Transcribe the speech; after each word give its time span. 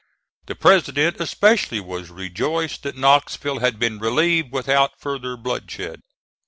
The 0.47 0.55
President 0.55 1.17
especially 1.21 1.79
was 1.79 2.09
rejoiced 2.09 2.81
that 2.81 2.97
Knoxville 2.97 3.59
had 3.59 3.77
been 3.77 3.99
relieved 3.99 4.47
(*18) 4.47 4.51
without 4.51 4.99
further 4.99 5.37
bloodshed. 5.37 6.01